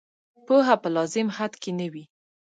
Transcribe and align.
پوهه 0.45 0.75
په 0.81 0.89
لازم 0.95 1.27
حد 1.37 1.53
کې 1.61 1.71
نه 1.79 1.87
وي. 1.93 2.03